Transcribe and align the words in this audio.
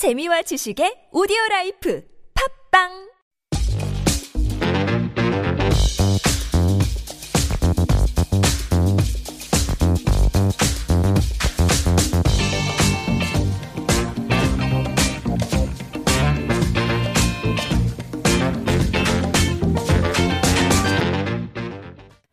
재미와 0.00 0.40
지식의 0.48 1.08
오디오 1.12 1.36
라이프 1.50 2.02
팝빵 2.32 3.10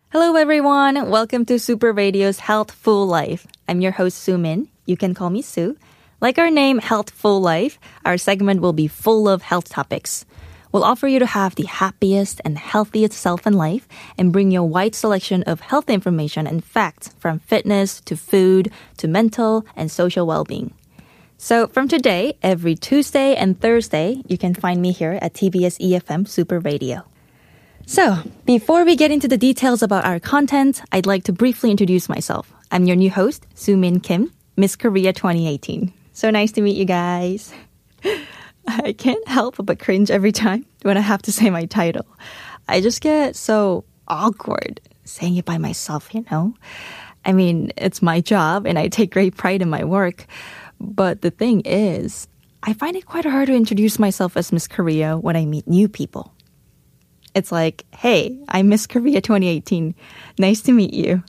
Hello, 0.10 0.36
everyone. 0.38 1.10
Welcome 1.10 1.44
to 1.46 1.60
Super 1.60 1.92
Radio's 1.92 2.40
Healthful 2.40 3.06
Life. 3.06 3.46
I'm 3.68 3.82
your 3.82 3.92
host, 3.92 4.20
Sue 4.20 4.38
Min. 4.38 4.70
You 4.86 4.96
can 4.96 5.14
call 5.14 5.30
me 5.30 5.42
Sue. 5.42 5.76
Like 6.20 6.40
our 6.40 6.50
name, 6.50 6.80
Healthful 6.80 7.40
Life, 7.42 7.78
our 8.04 8.18
segment 8.18 8.60
will 8.60 8.74
be 8.74 8.88
full 8.88 9.30
of 9.30 9.44
health 9.44 9.70
topics. 9.70 10.26
We'll 10.72 10.84
offer 10.84 11.08
you 11.08 11.20
to 11.20 11.28
have 11.28 11.54
the 11.54 11.68
happiest 11.68 12.42
and 12.44 12.58
healthiest 12.58 13.14
self 13.14 13.46
in 13.46 13.54
life 13.54 13.88
and 14.18 14.34
bring 14.34 14.50
you 14.50 14.62
a 14.62 14.66
wide 14.66 14.96
selection 14.96 15.44
of 15.44 15.62
health 15.62 15.92
information 15.92 16.48
and 16.48 16.66
facts 16.66 17.10
from 17.20 17.38
fitness 17.38 18.02
to 18.02 18.18
food 18.18 18.72
to 18.98 19.08
mental 19.08 19.64
and 19.76 19.92
social 19.92 20.26
well-being. 20.26 20.74
So 21.38 21.68
from 21.68 21.88
today, 21.88 22.36
every 22.42 22.74
Tuesday 22.74 23.36
and 23.36 23.62
Thursday, 23.62 24.24
you 24.26 24.40
can 24.40 24.56
find 24.56 24.82
me 24.82 24.94
here 24.94 25.20
at 25.22 25.36
TBS 25.36 25.78
EFM 25.80 26.28
Super 26.28 26.60
Radio. 26.60 27.06
So, 27.86 28.18
before 28.44 28.84
we 28.86 28.96
get 28.96 29.12
into 29.12 29.28
the 29.28 29.38
details 29.38 29.84
about 29.84 30.04
our 30.04 30.20
content, 30.20 30.82
I'd 30.92 31.06
like 31.06 31.26
to 31.26 31.32
briefly 31.32 31.70
introduce 31.70 32.10
myself. 32.10 32.52
I'm 32.72 32.86
your 32.86 32.98
new 32.98 33.12
host, 33.12 33.46
Soomin 33.56 34.02
Kim, 34.02 34.34
Miss 34.58 34.76
Korea 34.76 35.14
2018. 35.14 35.94
So 36.18 36.32
nice 36.32 36.52
to 36.54 36.62
meet 36.62 36.76
you 36.78 36.86
guys. 36.86 37.54
I 38.68 38.94
can't 38.94 39.28
help 39.28 39.58
but 39.64 39.78
cringe 39.78 40.10
every 40.10 40.32
time 40.32 40.66
when 40.82 40.98
I 40.98 41.02
have 41.02 41.22
to 41.22 41.32
say 41.32 41.52
my 41.52 41.66
title. 41.66 42.08
I 42.68 42.82
just 42.82 43.02
get 43.02 43.36
so 43.36 43.84
awkward 44.08 44.82
saying 45.04 45.38
it 45.38 45.46
by 45.46 45.60
myself, 45.60 46.16
you 46.16 46.26
know? 46.32 46.56
I 47.24 47.34
mean, 47.34 47.72
it's 47.78 48.02
my 48.02 48.20
job 48.20 48.66
and 48.66 48.80
I 48.80 48.88
take 48.88 49.12
great 49.12 49.38
pride 49.38 49.62
in 49.62 49.70
my 49.70 49.84
work. 49.84 50.26
But 50.80 51.22
the 51.22 51.30
thing 51.30 51.62
is, 51.66 52.28
I 52.64 52.74
find 52.74 52.96
it 52.96 53.06
quite 53.06 53.26
hard 53.26 53.46
to 53.46 53.54
introduce 53.54 54.00
myself 54.00 54.36
as 54.36 54.52
Miss 54.52 54.68
Korea 54.68 55.20
when 55.20 55.36
I 55.36 55.46
meet 55.46 55.68
new 55.68 55.88
people. 55.88 56.34
It's 57.36 57.52
like, 57.52 57.86
hey, 57.92 58.40
I'm 58.50 58.70
Miss 58.70 58.88
Korea 58.88 59.22
2018. 59.22 59.94
Nice 60.40 60.62
to 60.62 60.72
meet 60.72 60.96
you. 60.96 61.22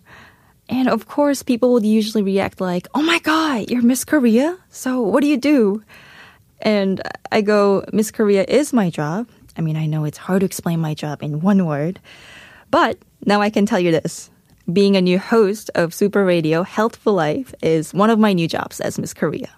And 0.69 0.89
of 0.89 1.09
course, 1.09 1.43
people 1.43 1.73
would 1.73 1.85
usually 1.85 2.23
react 2.23 2.61
like, 2.61 2.87
oh 2.95 3.03
my 3.03 3.19
God, 3.21 3.71
you're 3.71 3.83
Miss 3.83 4.05
Korea? 4.05 4.57
So 4.71 5.01
what 5.01 5.23
do 5.23 5.29
you 5.29 5.39
do? 5.39 5.83
And 6.61 7.01
I 7.33 7.41
go, 7.41 7.85
Miss 7.93 8.11
Korea 8.11 8.45
is 8.47 8.73
my 8.73 8.91
job. 8.91 9.29
I 9.57 9.61
mean, 9.61 9.77
I 9.77 9.87
know 9.87 10.05
it's 10.05 10.19
hard 10.19 10.41
to 10.41 10.47
explain 10.47 10.81
my 10.81 10.95
job 10.95 11.23
in 11.23 11.41
one 11.41 11.65
word, 11.67 12.01
but 12.71 12.99
now 13.25 13.41
I 13.41 13.51
can 13.51 13.67
tell 13.67 13.81
you 13.81 13.91
this. 13.93 14.31
Being 14.71 14.97
a 14.97 15.01
new 15.01 15.19
host 15.19 15.71
of 15.75 15.95
Super 15.95 16.25
Radio 16.25 16.63
Healthful 16.63 17.15
Life 17.15 17.55
is 17.63 17.95
one 17.95 18.11
of 18.11 18.19
my 18.19 18.35
new 18.35 18.47
jobs 18.47 18.81
as 18.81 18.99
Miss 18.99 19.15
Korea. 19.15 19.51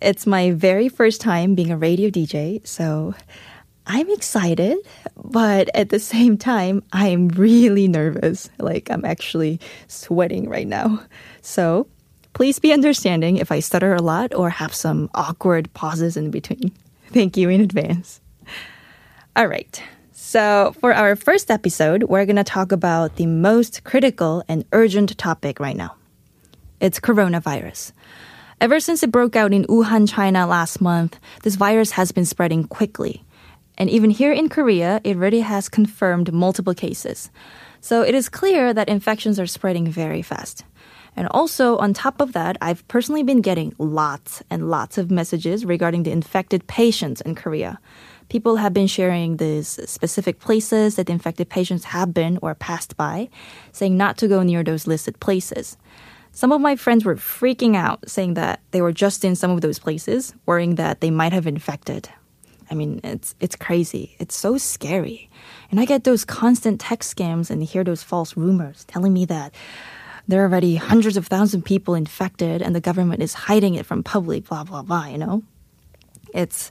It's 0.00 0.26
my 0.26 0.52
very 0.52 0.88
first 0.88 1.20
time 1.20 1.54
being 1.54 1.72
a 1.72 1.78
radio 1.78 2.10
DJ, 2.10 2.64
so 2.66 3.14
I'm 3.90 4.10
excited, 4.10 4.76
but 5.16 5.70
at 5.74 5.88
the 5.88 5.98
same 5.98 6.36
time, 6.36 6.82
I'm 6.92 7.28
really 7.28 7.88
nervous. 7.88 8.50
Like, 8.58 8.90
I'm 8.90 9.06
actually 9.06 9.60
sweating 9.86 10.46
right 10.46 10.66
now. 10.66 11.00
So, 11.40 11.86
please 12.34 12.58
be 12.58 12.74
understanding 12.74 13.38
if 13.38 13.50
I 13.50 13.60
stutter 13.60 13.94
a 13.94 14.02
lot 14.02 14.34
or 14.34 14.50
have 14.50 14.74
some 14.74 15.08
awkward 15.14 15.72
pauses 15.72 16.18
in 16.18 16.30
between. 16.30 16.70
Thank 17.12 17.38
you 17.38 17.48
in 17.48 17.62
advance. 17.62 18.20
All 19.34 19.46
right. 19.46 19.82
So, 20.12 20.74
for 20.80 20.92
our 20.92 21.16
first 21.16 21.50
episode, 21.50 22.02
we're 22.02 22.26
going 22.26 22.36
to 22.36 22.44
talk 22.44 22.72
about 22.72 23.16
the 23.16 23.24
most 23.24 23.84
critical 23.84 24.44
and 24.48 24.66
urgent 24.72 25.16
topic 25.16 25.58
right 25.60 25.76
now. 25.76 25.94
It's 26.78 27.00
coronavirus. 27.00 27.92
Ever 28.60 28.80
since 28.80 29.02
it 29.02 29.10
broke 29.10 29.34
out 29.34 29.54
in 29.54 29.64
Wuhan, 29.64 30.06
China 30.06 30.46
last 30.46 30.82
month, 30.82 31.18
this 31.42 31.54
virus 31.54 31.92
has 31.92 32.12
been 32.12 32.26
spreading 32.26 32.64
quickly. 32.64 33.24
And 33.78 33.88
even 33.88 34.10
here 34.10 34.32
in 34.32 34.48
Korea, 34.48 35.00
it 35.04 35.16
already 35.16 35.40
has 35.40 35.68
confirmed 35.68 36.32
multiple 36.32 36.74
cases. 36.74 37.30
So 37.80 38.02
it 38.02 38.14
is 38.14 38.28
clear 38.28 38.74
that 38.74 38.88
infections 38.88 39.38
are 39.38 39.46
spreading 39.46 39.86
very 39.86 40.20
fast. 40.20 40.64
And 41.16 41.28
also, 41.30 41.78
on 41.78 41.94
top 41.94 42.20
of 42.20 42.32
that, 42.32 42.56
I've 42.60 42.86
personally 42.86 43.22
been 43.22 43.40
getting 43.40 43.74
lots 43.78 44.42
and 44.50 44.68
lots 44.68 44.98
of 44.98 45.10
messages 45.10 45.64
regarding 45.64 46.02
the 46.02 46.12
infected 46.12 46.66
patients 46.66 47.20
in 47.20 47.34
Korea. 47.34 47.80
People 48.28 48.56
have 48.56 48.74
been 48.74 48.86
sharing 48.86 49.36
these 49.36 49.80
specific 49.88 50.38
places 50.38 50.96
that 50.96 51.06
the 51.06 51.12
infected 51.12 51.48
patients 51.48 51.84
have 51.84 52.12
been 52.12 52.38
or 52.42 52.54
passed 52.54 52.96
by, 52.96 53.30
saying 53.72 53.96
not 53.96 54.18
to 54.18 54.28
go 54.28 54.42
near 54.42 54.62
those 54.62 54.86
listed 54.86 55.18
places. 55.18 55.76
Some 56.30 56.52
of 56.52 56.60
my 56.60 56.76
friends 56.76 57.04
were 57.04 57.16
freaking 57.16 57.74
out, 57.74 58.08
saying 58.08 58.34
that 58.34 58.60
they 58.72 58.82
were 58.82 58.92
just 58.92 59.24
in 59.24 59.34
some 59.34 59.50
of 59.50 59.60
those 59.60 59.78
places, 59.78 60.34
worrying 60.46 60.74
that 60.76 61.00
they 61.00 61.10
might 61.10 61.32
have 61.32 61.46
infected. 61.46 62.08
I 62.70 62.74
mean, 62.74 63.00
it's 63.04 63.34
it's 63.40 63.56
crazy. 63.56 64.16
It's 64.18 64.36
so 64.36 64.58
scary. 64.58 65.30
And 65.70 65.80
I 65.80 65.84
get 65.84 66.04
those 66.04 66.24
constant 66.24 66.80
text 66.80 67.16
scams 67.16 67.50
and 67.50 67.62
hear 67.62 67.84
those 67.84 68.02
false 68.02 68.36
rumors 68.36 68.84
telling 68.84 69.12
me 69.12 69.24
that 69.26 69.54
there 70.26 70.40
are 70.42 70.48
already 70.48 70.76
hundreds 70.76 71.16
of 71.16 71.26
thousands 71.26 71.62
of 71.62 71.64
people 71.64 71.94
infected 71.94 72.60
and 72.62 72.74
the 72.74 72.80
government 72.80 73.22
is 73.22 73.34
hiding 73.34 73.74
it 73.74 73.86
from 73.86 74.02
public, 74.02 74.48
blah 74.48 74.64
blah 74.64 74.82
blah, 74.82 75.06
you 75.06 75.18
know? 75.18 75.42
It's 76.34 76.70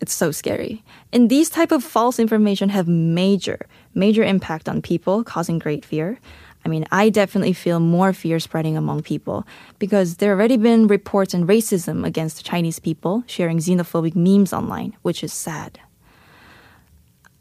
it's 0.00 0.14
so 0.14 0.32
scary. 0.32 0.82
And 1.12 1.28
these 1.28 1.50
type 1.50 1.72
of 1.72 1.84
false 1.84 2.18
information 2.18 2.70
have 2.70 2.88
major, 2.88 3.66
major 3.94 4.24
impact 4.24 4.68
on 4.68 4.80
people, 4.80 5.22
causing 5.22 5.58
great 5.58 5.84
fear. 5.84 6.18
I 6.64 6.68
mean, 6.68 6.86
I 6.92 7.08
definitely 7.08 7.54
feel 7.54 7.80
more 7.80 8.12
fear 8.12 8.38
spreading 8.38 8.76
among 8.76 9.02
people 9.02 9.46
because 9.78 10.16
there 10.16 10.32
already 10.32 10.56
been 10.56 10.88
reports 10.88 11.32
and 11.32 11.48
racism 11.48 12.06
against 12.06 12.44
Chinese 12.44 12.78
people 12.78 13.24
sharing 13.26 13.58
xenophobic 13.58 14.14
memes 14.14 14.52
online, 14.52 14.96
which 15.02 15.24
is 15.24 15.32
sad. 15.32 15.80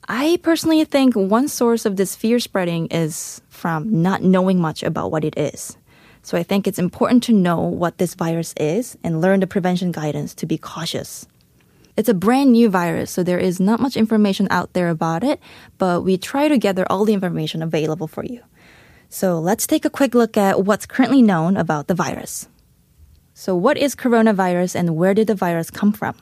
I 0.08 0.40
personally 0.42 0.84
think 0.86 1.16
one 1.16 1.48
source 1.48 1.86
of 1.86 1.96
this 1.96 2.16
fear 2.16 2.40
spreading 2.40 2.88
is 2.88 3.42
from 3.50 4.02
not 4.02 4.24
knowing 4.24 4.60
much 4.60 4.82
about 4.82 5.12
what 5.12 5.24
it 5.24 5.38
is. 5.38 5.78
So 6.24 6.38
I 6.38 6.44
think 6.44 6.66
it's 6.66 6.80
important 6.80 7.24
to 7.24 7.34
know 7.34 7.60
what 7.60 7.98
this 7.98 8.16
virus 8.16 8.54
is 8.58 8.98
and 9.04 9.22
learn 9.22 9.40
the 9.40 9.48
prevention 9.48 9.92
guidance 9.92 10.34
to 10.36 10.46
be 10.46 10.58
cautious. 10.58 11.28
It's 11.96 12.10
a 12.10 12.14
brand 12.14 12.54
new 12.54 12.70
virus, 12.70 13.12
so 13.12 13.24
there 13.24 13.38
is 13.38 13.60
not 13.60 13.80
much 13.80 13.98
information 13.98 14.48
out 14.50 14.74
there 14.74 14.90
about 14.90 15.24
it, 15.24 15.40
but 15.78 16.02
we 16.02 16.18
try 16.18 16.48
to 16.48 16.58
gather 16.58 16.86
all 16.90 17.04
the 17.04 17.14
information 17.14 17.62
available 17.62 18.08
for 18.08 18.24
you. 18.24 18.42
So 19.10 19.40
let's 19.40 19.66
take 19.66 19.86
a 19.86 19.90
quick 19.90 20.14
look 20.14 20.38
at 20.38 20.64
what's 20.64 20.86
currently 20.86 21.24
known 21.24 21.58
about 21.58 21.88
the 21.88 21.96
virus. 21.96 22.48
So, 23.34 23.56
what 23.56 23.78
is 23.78 23.96
coronavirus 23.96 24.76
and 24.76 24.96
where 24.96 25.16
did 25.16 25.28
the 25.28 25.36
virus 25.36 25.72
come 25.72 25.92
from? 25.94 26.16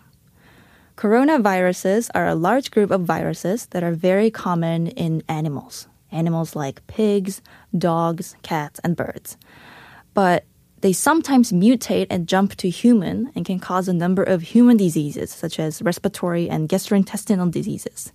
Coronaviruses 0.96 2.10
are 2.16 2.28
a 2.28 2.36
large 2.36 2.72
group 2.72 2.90
of 2.90 3.02
viruses 3.02 3.66
that 3.68 3.84
are 3.84 3.92
very 3.92 4.32
common 4.32 4.88
in 4.88 5.22
animals, 5.28 5.88
animals 6.12 6.56
like 6.56 6.88
pigs, 6.88 7.42
dogs, 7.78 8.36
cats, 8.42 8.80
and 8.84 8.96
birds. 8.96 9.36
But 10.14 10.46
they 10.82 10.94
sometimes 10.94 11.52
mutate 11.52 12.08
and 12.10 12.28
jump 12.28 12.56
to 12.56 12.70
human 12.70 13.32
and 13.36 13.46
can 13.46 13.60
cause 13.60 13.88
a 13.88 13.94
number 13.94 14.24
of 14.24 14.42
human 14.42 14.78
diseases, 14.78 15.30
such 15.32 15.60
as 15.60 15.82
respiratory 15.82 16.50
and 16.50 16.70
gastrointestinal 16.70 17.52
diseases. 17.52 18.14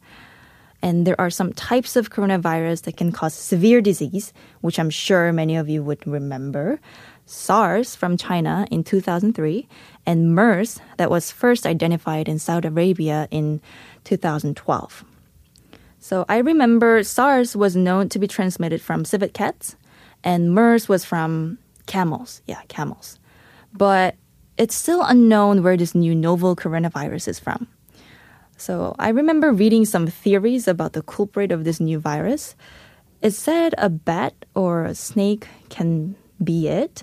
And 0.83 1.07
there 1.07 1.21
are 1.21 1.31
some 1.31 1.53
types 1.53 1.95
of 1.95 2.11
coronavirus 2.11 2.83
that 2.83 2.97
can 2.97 3.13
cause 3.13 3.35
severe 3.35 3.81
disease, 3.81 4.33
which 4.61 4.79
I'm 4.79 4.91
sure 4.91 5.33
many 5.33 5.57
of 5.57 5.69
you 5.69 5.83
would 5.83 6.05
remember. 6.07 6.81
SARS 7.25 7.95
from 7.95 8.17
China 8.17 8.67
in 8.71 8.83
2003, 8.83 9.69
and 10.05 10.35
MERS 10.35 10.81
that 10.97 11.11
was 11.11 11.31
first 11.31 11.67
identified 11.67 12.29
in 12.29 12.39
Saudi 12.39 12.69
Arabia 12.69 13.29
in 13.31 13.61
2012. 14.05 15.05
So 16.01 16.25
I 16.29 16.39
remember 16.39 17.05
SARS 17.05 17.55
was 17.55 17.77
known 17.77 18.09
to 18.09 18.19
be 18.19 18.27
transmitted 18.27 18.83
from 18.83 19.05
civet 19.05 19.35
cats, 19.35 19.77
and 20.25 20.53
MERS 20.53 20.89
was 20.89 21.05
from 21.05 21.59
camels. 21.87 22.43
Yeah, 22.47 22.61
camels. 22.67 23.21
But 23.73 24.17
it's 24.59 24.75
still 24.75 25.03
unknown 25.03 25.63
where 25.63 25.77
this 25.77 25.95
new 25.95 26.15
novel 26.15 26.57
coronavirus 26.57 27.29
is 27.29 27.39
from. 27.39 27.69
So 28.63 28.95
I 28.97 29.09
remember 29.09 29.51
reading 29.51 29.85
some 29.85 30.07
theories 30.07 30.69
about 30.69 30.93
the 30.93 31.03
culprit 31.03 31.51
of 31.51 31.65
this 31.65 31.81
new 31.81 31.99
virus. 31.99 32.55
It 33.21 33.33
said 33.33 33.75
a 33.77 33.89
bat 33.89 34.35
or 34.55 34.85
a 34.85 34.95
snake 34.95 35.49
can 35.69 36.15
be 36.39 36.69
it 36.69 37.03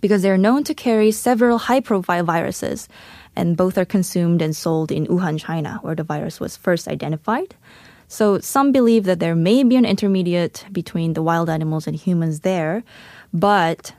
because 0.00 0.22
they're 0.22 0.36
known 0.36 0.64
to 0.64 0.74
carry 0.74 1.12
several 1.12 1.58
high 1.58 1.78
profile 1.78 2.24
viruses, 2.24 2.88
and 3.36 3.56
both 3.56 3.78
are 3.78 3.84
consumed 3.84 4.42
and 4.42 4.56
sold 4.56 4.90
in 4.90 5.06
Wuhan, 5.06 5.38
China, 5.38 5.78
where 5.82 5.94
the 5.94 6.02
virus 6.02 6.40
was 6.40 6.56
first 6.56 6.88
identified. 6.88 7.54
So 8.08 8.40
some 8.40 8.72
believe 8.72 9.04
that 9.04 9.20
there 9.20 9.36
may 9.36 9.62
be 9.62 9.76
an 9.76 9.84
intermediate 9.84 10.66
between 10.72 11.12
the 11.12 11.22
wild 11.22 11.48
animals 11.48 11.86
and 11.86 11.94
humans 11.94 12.40
there, 12.40 12.82
but 13.32 13.94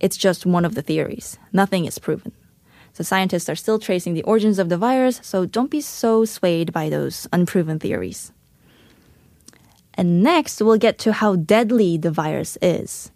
it's 0.00 0.16
just 0.16 0.46
one 0.46 0.64
of 0.64 0.74
the 0.74 0.82
theories. 0.82 1.38
Nothing 1.52 1.84
is 1.86 2.00
proven. 2.00 2.32
So 2.92 3.02
scientists 3.02 3.48
are 3.48 3.56
still 3.56 3.78
tracing 3.78 4.14
the 4.14 4.22
origins 4.24 4.58
of 4.58 4.68
the 4.68 4.76
virus, 4.76 5.20
so 5.22 5.46
don't 5.46 5.70
be 5.70 5.80
so 5.80 6.24
swayed 6.24 6.72
by 6.72 6.88
those 6.88 7.26
unproven 7.32 7.78
theories. 7.78 8.32
And 9.94 10.22
next, 10.22 10.60
we'll 10.60 10.78
get 10.78 10.98
to 11.00 11.12
how 11.12 11.36
deadly 11.36 11.96
the 11.96 12.10
virus 12.10 12.58
is. 12.60 13.10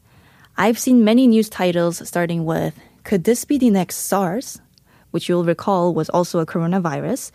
I've 0.57 0.79
seen 0.79 1.05
many 1.05 1.27
news 1.27 1.49
titles 1.49 2.07
starting 2.09 2.45
with, 2.45 2.79
Could 3.05 3.25
this 3.25 3.45
be 3.45 3.59
the 3.59 3.71
next 3.71 3.97
SARS? 3.97 4.61
which 5.17 5.31
you'll 5.31 5.45
recall 5.45 5.95
was 5.95 6.11
also 6.11 6.41
a 6.41 6.45
coronavirus. 6.47 7.31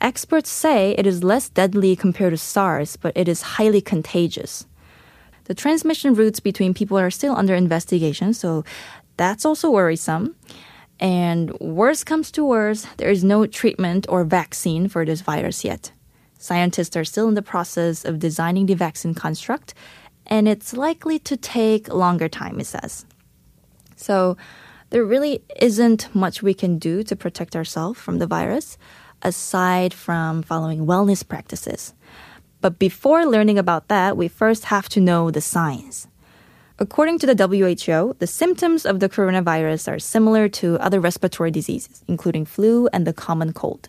Experts 0.00 0.48
say 0.48 0.94
it 0.96 1.04
is 1.04 1.24
less 1.24 1.48
deadly 1.48 1.96
compared 1.96 2.32
to 2.32 2.36
SARS, 2.36 2.94
but 2.94 3.12
it 3.16 3.26
is 3.26 3.58
highly 3.58 3.80
contagious. 3.80 4.66
The 5.44 5.54
transmission 5.54 6.14
routes 6.14 6.38
between 6.38 6.74
people 6.74 6.96
are 6.96 7.10
still 7.10 7.34
under 7.34 7.56
investigation, 7.56 8.34
so 8.34 8.64
that's 9.16 9.44
also 9.44 9.68
worrisome. 9.68 10.36
And 11.00 11.52
worse 11.60 12.02
comes 12.02 12.30
to 12.32 12.44
worse, 12.44 12.86
there 12.96 13.10
is 13.10 13.22
no 13.22 13.46
treatment 13.46 14.06
or 14.08 14.24
vaccine 14.24 14.88
for 14.88 15.04
this 15.04 15.20
virus 15.20 15.64
yet. 15.64 15.92
Scientists 16.38 16.96
are 16.96 17.04
still 17.04 17.28
in 17.28 17.34
the 17.34 17.42
process 17.42 18.04
of 18.04 18.18
designing 18.18 18.66
the 18.66 18.74
vaccine 18.74 19.14
construct, 19.14 19.74
and 20.26 20.48
it's 20.48 20.72
likely 20.72 21.18
to 21.20 21.36
take 21.36 21.88
longer 21.92 22.28
time, 22.28 22.60
it 22.60 22.66
says. 22.66 23.06
So, 23.96 24.36
there 24.90 25.04
really 25.04 25.42
isn't 25.60 26.14
much 26.14 26.42
we 26.42 26.54
can 26.54 26.78
do 26.78 27.02
to 27.02 27.14
protect 27.14 27.54
ourselves 27.54 28.00
from 28.00 28.18
the 28.18 28.26
virus 28.26 28.78
aside 29.22 29.92
from 29.92 30.42
following 30.42 30.86
wellness 30.86 31.26
practices. 31.26 31.92
But 32.60 32.78
before 32.78 33.26
learning 33.26 33.58
about 33.58 33.88
that, 33.88 34.16
we 34.16 34.28
first 34.28 34.66
have 34.66 34.88
to 34.90 35.00
know 35.00 35.30
the 35.30 35.40
signs. 35.40 36.08
According 36.80 37.18
to 37.18 37.26
the 37.26 37.34
WHO, 37.34 38.14
the 38.20 38.26
symptoms 38.28 38.86
of 38.86 39.00
the 39.00 39.08
coronavirus 39.08 39.90
are 39.90 39.98
similar 39.98 40.48
to 40.60 40.78
other 40.78 41.00
respiratory 41.00 41.50
diseases, 41.50 42.04
including 42.06 42.44
flu 42.44 42.88
and 42.92 43.04
the 43.04 43.12
common 43.12 43.52
cold. 43.52 43.88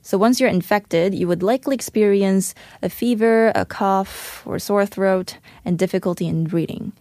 So 0.00 0.16
once 0.16 0.40
you're 0.40 0.48
infected, 0.48 1.14
you 1.14 1.28
would 1.28 1.42
likely 1.42 1.74
experience 1.74 2.54
a 2.82 2.88
fever, 2.88 3.52
a 3.54 3.66
cough, 3.66 4.42
or 4.46 4.58
sore 4.58 4.86
throat, 4.86 5.36
and 5.66 5.78
difficulty 5.78 6.26
in 6.26 6.44
breathing. 6.44 6.92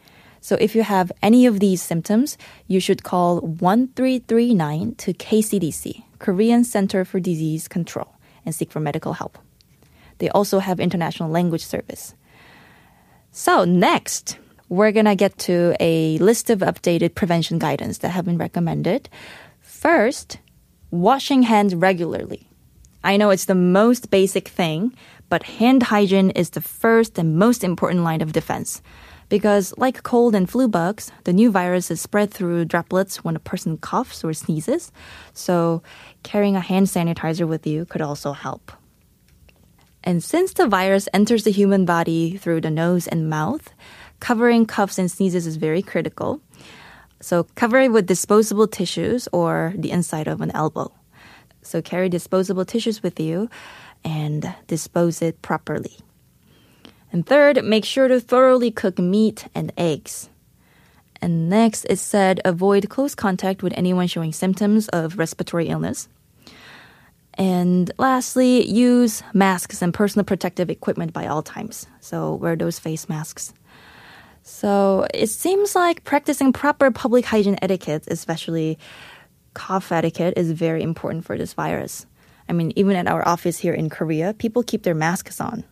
So 0.41 0.57
if 0.59 0.75
you 0.75 0.83
have 0.83 1.09
any 1.23 1.45
of 1.45 1.61
these 1.61 1.81
symptoms, 1.81 2.37
you 2.67 2.81
should 2.81 3.03
call 3.03 3.39
1339 3.39 4.95
to 4.95 5.13
KCDC, 5.13 6.03
Korean 6.19 6.65
Center 6.65 7.05
for 7.05 7.21
Disease 7.21 7.69
Control, 7.69 8.13
and 8.45 8.53
seek 8.53 8.73
for 8.73 8.81
medical 8.81 9.13
help. 9.13 9.37
They 10.17 10.27
also 10.29 10.59
have 10.59 10.81
international 10.81 11.29
language 11.29 11.63
service. 11.63 12.13
So 13.31 13.63
next, 13.63 14.37
we're 14.69 14.91
gonna 14.91 15.15
get 15.15 15.37
to 15.39 15.75
a 15.79 16.17
list 16.19 16.49
of 16.49 16.59
updated 16.59 17.15
prevention 17.15 17.59
guidance 17.59 17.97
that 17.99 18.09
have 18.09 18.25
been 18.25 18.37
recommended. 18.37 19.09
First, 19.59 20.39
washing 20.91 21.43
hands 21.43 21.75
regularly. 21.75 22.47
I 23.03 23.17
know 23.17 23.31
it's 23.31 23.45
the 23.45 23.55
most 23.55 24.11
basic 24.11 24.47
thing, 24.47 24.93
but 25.27 25.43
hand 25.43 25.83
hygiene 25.83 26.29
is 26.31 26.51
the 26.51 26.61
first 26.61 27.17
and 27.17 27.37
most 27.37 27.63
important 27.63 28.03
line 28.03 28.21
of 28.21 28.33
defense. 28.33 28.81
Because, 29.29 29.73
like 29.77 30.01
cold 30.01 30.33
and 30.33 30.49
flu 30.49 30.67
bugs, 30.67 31.11
the 31.23 31.33
new 31.33 31.51
virus 31.51 31.91
is 31.91 32.01
spread 32.01 32.31
through 32.31 32.65
droplets 32.65 33.23
when 33.23 33.35
a 33.35 33.39
person 33.39 33.77
coughs 33.77 34.23
or 34.23 34.33
sneezes. 34.33 34.91
So, 35.33 35.83
carrying 36.23 36.55
a 36.55 36.61
hand 36.61 36.87
sanitizer 36.87 37.47
with 37.47 37.65
you 37.67 37.85
could 37.85 38.01
also 38.01 38.33
help. 38.33 38.71
And 40.03 40.23
since 40.23 40.53
the 40.53 40.67
virus 40.67 41.07
enters 41.13 41.43
the 41.43 41.51
human 41.51 41.85
body 41.85 42.37
through 42.37 42.61
the 42.61 42.71
nose 42.71 43.07
and 43.07 43.29
mouth, 43.29 43.71
covering 44.19 44.65
coughs 44.65 44.97
and 44.97 45.09
sneezes 45.09 45.47
is 45.47 45.55
very 45.55 45.81
critical. 45.81 46.41
So, 47.21 47.43
cover 47.55 47.79
it 47.79 47.91
with 47.91 48.05
disposable 48.05 48.67
tissues 48.67 49.27
or 49.33 49.73
the 49.77 49.91
inside 49.91 50.27
of 50.27 50.41
an 50.41 50.51
elbow. 50.51 50.91
So, 51.61 51.81
carry 51.81 52.07
disposable 52.07 52.65
tissues 52.65 53.03
with 53.03 53.19
you 53.19 53.49
and 54.03 54.53
dispose 54.67 55.21
it 55.21 55.41
properly. 55.41 55.97
And 57.11 57.25
third, 57.25 57.63
make 57.63 57.85
sure 57.85 58.07
to 58.07 58.19
thoroughly 58.19 58.71
cook 58.71 58.99
meat 58.99 59.47
and 59.55 59.73
eggs. 59.77 60.29
And 61.21 61.49
next, 61.49 61.85
it 61.85 61.99
said 61.99 62.39
avoid 62.45 62.89
close 62.89 63.15
contact 63.15 63.63
with 63.63 63.73
anyone 63.75 64.07
showing 64.07 64.31
symptoms 64.31 64.87
of 64.89 65.17
respiratory 65.17 65.67
illness. 65.67 66.07
And 67.33 67.91
lastly, 67.97 68.65
use 68.69 69.23
masks 69.33 69.81
and 69.81 69.93
personal 69.93 70.25
protective 70.25 70.69
equipment 70.69 71.13
by 71.13 71.27
all 71.27 71.41
times. 71.41 71.87
So 71.99 72.35
wear 72.35 72.55
those 72.55 72.79
face 72.79 73.07
masks. 73.09 73.53
So 74.49 75.05
it 75.13 75.27
seems 75.27 75.75
like 75.75 76.03
practicing 76.03 76.51
proper 76.51 76.89
public 76.89 77.23
hygiene 77.23 77.59
etiquette, 77.61 78.05
especially 78.07 78.79
cough 79.53 79.91
etiquette, 79.91 80.33
is 80.37 80.51
very 80.51 80.81
important 80.81 81.23
for 81.23 81.37
this 81.37 81.53
virus. 81.53 82.07
I 82.49 82.53
mean, 82.53 82.73
even 82.75 82.95
at 82.95 83.07
our 83.07 83.25
office 83.27 83.59
here 83.59 83.73
in 83.73 83.89
Korea, 83.89 84.33
people 84.33 84.63
keep 84.63 84.81
their 84.81 84.95
masks 84.95 85.39
on. 85.39 85.63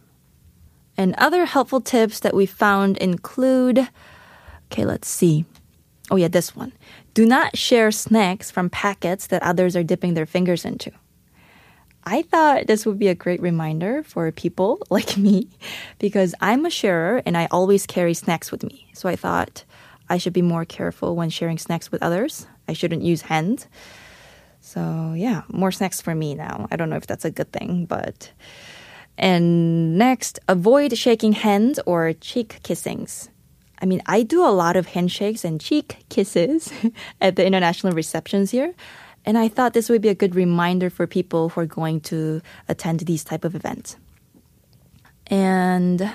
And 0.95 1.15
other 1.18 1.45
helpful 1.45 1.81
tips 1.81 2.19
that 2.19 2.35
we 2.35 2.45
found 2.45 2.97
include 2.97 3.89
okay, 4.71 4.85
let's 4.85 5.09
see. 5.09 5.45
Oh, 6.12 6.15
yeah, 6.15 6.27
this 6.27 6.56
one. 6.56 6.71
Do 7.13 7.25
not 7.25 7.57
share 7.57 7.91
snacks 7.91 8.51
from 8.51 8.69
packets 8.69 9.27
that 9.27 9.44
others 9.44 9.75
are 9.75 9.83
dipping 9.83 10.13
their 10.13 10.25
fingers 10.27 10.63
into. 10.63 10.91
I 12.09 12.21
thought 12.21 12.68
this 12.68 12.86
would 12.86 12.98
be 12.98 13.09
a 13.09 13.15
great 13.15 13.42
reminder 13.42 14.01
for 14.01 14.31
people 14.31 14.80
like 14.89 15.18
me 15.18 15.50
because 16.00 16.33
I'm 16.39 16.65
a 16.65 16.69
sharer 16.69 17.21
and 17.25 17.36
I 17.36 17.50
always 17.51 17.86
carry 17.86 18.13
snacks 18.13 18.50
with 18.50 18.63
me. 18.63 18.88
So 18.94 19.09
I 19.09 19.18
thought 19.18 19.65
I 20.07 20.18
should 20.18 20.31
be 20.31 20.42
more 20.42 20.63
careful 20.63 21.18
when 21.18 21.30
sharing 21.30 21.57
snacks 21.57 21.92
with 21.92 22.01
others. 22.01 22.48
I 22.65 22.71
shouldn't 22.71 23.01
use 23.01 23.24
hands. 23.24 23.68
So, 24.62 25.13
yeah, 25.18 25.42
more 25.50 25.74
snacks 25.74 26.00
for 26.00 26.15
me 26.15 26.33
now. 26.33 26.69
I 26.71 26.77
don't 26.77 26.89
know 26.89 26.95
if 26.95 27.07
that's 27.07 27.25
a 27.25 27.31
good 27.31 27.51
thing, 27.51 27.86
but 27.86 28.31
and 29.18 29.98
next, 29.98 30.39
avoid 30.48 30.98
shaking 30.98 31.33
hands 31.33 31.77
or 31.86 32.13
cheek 32.13 32.60
kissings. 32.63 33.30
I 33.81 33.86
mean, 33.86 34.01
I 34.06 34.24
do 34.24 34.45
a 34.45 34.56
lot 34.56 34.77
of 34.77 34.88
handshakes 34.88 35.44
and 35.44 35.60
cheek 35.60 36.06
kisses 36.07 36.71
at 37.21 37.36
the 37.36 37.45
international 37.45 37.92
receptions 37.92 38.51
here. 38.51 38.74
And 39.27 39.38
I 39.38 39.50
thought 39.50 39.74
this 39.74 39.89
would 39.89 40.01
be 40.01 40.09
a 40.09 40.15
good 40.15 40.35
reminder 40.35 40.89
for 40.89 41.06
people 41.06 41.50
who 41.50 41.62
are 41.62 41.65
going 41.65 42.00
to 42.01 42.41
attend 42.69 43.01
these 43.01 43.24
type 43.24 43.44
of 43.44 43.56
events. 43.56 43.97
And 45.27 46.09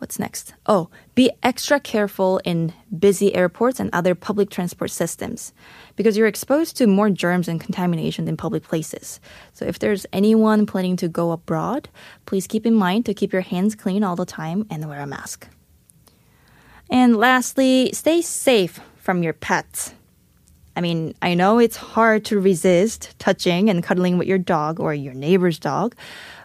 What's 0.00 0.18
next? 0.18 0.54
Oh, 0.64 0.88
be 1.14 1.30
extra 1.42 1.78
careful 1.78 2.40
in 2.42 2.72
busy 2.98 3.34
airports 3.34 3.78
and 3.78 3.90
other 3.92 4.14
public 4.14 4.48
transport 4.48 4.90
systems 4.90 5.52
because 5.94 6.16
you're 6.16 6.26
exposed 6.26 6.78
to 6.78 6.86
more 6.86 7.10
germs 7.10 7.48
and 7.48 7.60
contamination 7.60 8.26
in 8.26 8.38
public 8.38 8.62
places. 8.62 9.20
So 9.52 9.66
if 9.66 9.78
there's 9.78 10.06
anyone 10.10 10.64
planning 10.64 10.96
to 10.96 11.08
go 11.08 11.32
abroad, 11.32 11.90
please 12.24 12.46
keep 12.46 12.64
in 12.64 12.74
mind 12.74 13.04
to 13.06 13.14
keep 13.14 13.30
your 13.30 13.42
hands 13.42 13.74
clean 13.74 14.02
all 14.02 14.16
the 14.16 14.24
time 14.24 14.66
and 14.70 14.88
wear 14.88 15.00
a 15.00 15.06
mask. 15.06 15.46
And 16.88 17.18
lastly, 17.18 17.90
stay 17.92 18.22
safe 18.22 18.80
from 18.96 19.22
your 19.22 19.34
pets. 19.34 19.92
I 20.76 20.80
mean, 20.80 21.14
I 21.20 21.34
know 21.34 21.58
it's 21.58 21.76
hard 21.76 22.24
to 22.26 22.40
resist 22.40 23.14
touching 23.18 23.68
and 23.68 23.82
cuddling 23.82 24.18
with 24.18 24.28
your 24.28 24.38
dog 24.38 24.80
or 24.80 24.94
your 24.94 25.14
neighbor's 25.14 25.58
dog, 25.58 25.94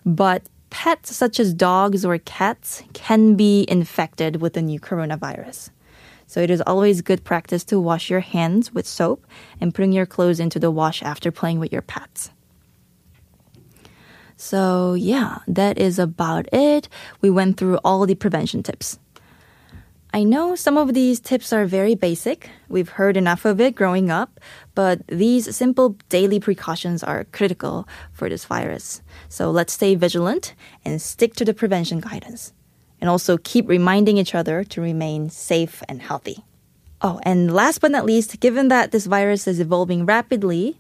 but 0.06 0.44
pets 0.70 1.16
such 1.16 1.40
as 1.40 1.54
dogs 1.54 2.04
or 2.04 2.18
cats 2.18 2.84
can 2.94 3.36
be 3.36 3.66
infected 3.68 4.42
with 4.42 4.54
the 4.54 4.62
new 4.62 4.80
coronavirus. 4.80 5.70
So 6.28 6.42
it 6.42 6.50
is 6.50 6.62
always 6.66 7.02
good 7.02 7.24
practice 7.24 7.64
to 7.66 7.80
wash 7.80 8.10
your 8.10 8.20
hands 8.20 8.74
with 8.74 8.88
soap 8.88 9.26
and 9.62 9.74
putting 9.74 9.94
your 9.94 10.06
clothes 10.06 10.40
into 10.40 10.60
the 10.60 10.72
wash 10.72 11.04
after 11.04 11.32
playing 11.32 11.60
with 11.60 11.72
your 11.72 11.84
pets. 11.84 12.32
So, 14.38 14.96
yeah, 14.96 15.40
that 15.48 15.78
is 15.78 15.98
about 15.98 16.52
it. 16.54 16.90
We 17.22 17.30
went 17.30 17.58
through 17.58 17.78
all 17.86 18.06
the 18.06 18.16
prevention 18.16 18.64
tips. 18.64 19.00
I 20.16 20.24
know 20.24 20.56
some 20.56 20.78
of 20.78 20.94
these 20.94 21.20
tips 21.20 21.52
are 21.52 21.66
very 21.66 21.94
basic. 21.94 22.50
We've 22.70 22.88
heard 22.88 23.18
enough 23.18 23.44
of 23.44 23.60
it 23.60 23.76
growing 23.76 24.10
up, 24.10 24.40
but 24.74 25.06
these 25.08 25.54
simple 25.54 25.98
daily 26.08 26.40
precautions 26.40 27.04
are 27.04 27.26
critical 27.34 27.86
for 28.14 28.30
this 28.30 28.46
virus. 28.46 29.02
So 29.28 29.52
let's 29.52 29.74
stay 29.74 29.94
vigilant 29.96 30.56
and 30.86 31.02
stick 31.02 31.34
to 31.36 31.44
the 31.44 31.54
prevention 31.54 32.00
guidance. 32.00 32.54
And 33.02 33.10
also 33.10 33.38
keep 33.38 33.68
reminding 33.68 34.16
each 34.18 34.34
other 34.34 34.64
to 34.64 34.80
remain 34.80 35.30
safe 35.30 35.84
and 35.90 36.02
healthy. 36.02 36.46
Oh, 37.02 37.20
and 37.24 37.54
last 37.54 37.80
but 37.82 37.92
not 37.92 38.06
least, 38.06 38.40
given 38.40 38.70
that 38.70 38.94
this 38.94 39.08
virus 39.08 39.50
is 39.50 39.60
evolving 39.60 40.06
rapidly, 40.06 40.80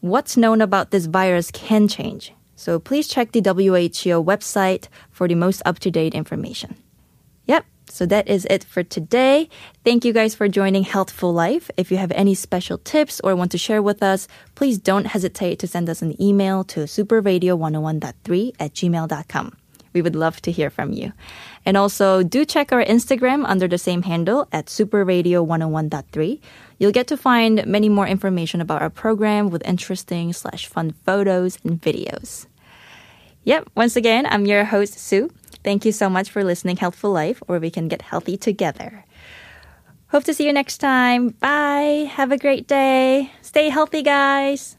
what's 0.00 0.36
known 0.36 0.60
about 0.60 0.90
this 0.90 1.06
virus 1.06 1.52
can 1.52 1.86
change. 1.86 2.32
So 2.56 2.80
please 2.80 3.06
check 3.06 3.30
the 3.30 3.42
WHO 3.42 4.24
website 4.24 4.88
for 5.12 5.28
the 5.28 5.36
most 5.36 5.62
up 5.64 5.78
to 5.78 5.90
date 5.92 6.16
information. 6.16 6.74
Yep, 7.46 7.64
so 7.88 8.06
that 8.06 8.28
is 8.28 8.46
it 8.50 8.64
for 8.64 8.82
today. 8.82 9.48
Thank 9.84 10.04
you 10.04 10.12
guys 10.12 10.34
for 10.34 10.48
joining 10.48 10.82
Healthful 10.82 11.32
Life. 11.32 11.70
If 11.76 11.90
you 11.90 11.96
have 11.96 12.12
any 12.12 12.34
special 12.34 12.78
tips 12.78 13.20
or 13.22 13.34
want 13.36 13.52
to 13.52 13.58
share 13.58 13.82
with 13.82 14.02
us, 14.02 14.28
please 14.54 14.78
don't 14.78 15.06
hesitate 15.06 15.58
to 15.60 15.66
send 15.66 15.88
us 15.88 16.02
an 16.02 16.20
email 16.20 16.64
to 16.64 16.80
superradio101.3 16.80 18.52
at 18.58 18.74
gmail.com. 18.74 19.56
We 19.92 20.02
would 20.02 20.16
love 20.16 20.42
to 20.42 20.52
hear 20.52 20.68
from 20.68 20.92
you. 20.92 21.12
And 21.64 21.76
also 21.76 22.22
do 22.22 22.44
check 22.44 22.70
our 22.70 22.84
Instagram 22.84 23.44
under 23.46 23.66
the 23.66 23.78
same 23.78 24.02
handle 24.02 24.46
at 24.52 24.66
superradio101.3. 24.66 26.40
You'll 26.78 26.92
get 26.92 27.06
to 27.06 27.16
find 27.16 27.66
many 27.66 27.88
more 27.88 28.06
information 28.06 28.60
about 28.60 28.82
our 28.82 28.90
program 28.90 29.48
with 29.48 29.66
interesting 29.66 30.34
slash 30.34 30.66
fun 30.66 30.92
photos 31.06 31.58
and 31.64 31.80
videos. 31.80 32.46
Yep, 33.46 33.70
once 33.76 33.94
again, 33.94 34.26
I'm 34.26 34.44
your 34.44 34.64
host, 34.64 34.98
Sue. 34.98 35.30
Thank 35.62 35.84
you 35.84 35.92
so 35.92 36.10
much 36.10 36.30
for 36.30 36.42
listening 36.42 36.78
Healthful 36.78 37.12
Life, 37.12 37.38
where 37.46 37.60
we 37.60 37.70
can 37.70 37.86
get 37.86 38.02
healthy 38.02 38.36
together. 38.36 39.04
Hope 40.08 40.24
to 40.24 40.34
see 40.34 40.46
you 40.46 40.52
next 40.52 40.78
time. 40.78 41.28
Bye. 41.28 42.10
Have 42.10 42.32
a 42.32 42.38
great 42.38 42.66
day. 42.66 43.30
Stay 43.42 43.68
healthy, 43.68 44.02
guys. 44.02 44.76